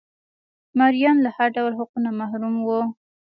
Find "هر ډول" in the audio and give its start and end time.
1.37-1.73